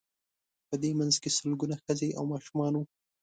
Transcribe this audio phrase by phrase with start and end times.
[0.67, 2.83] په دې منځ کې سلګونه ښځې او ماشومان وو.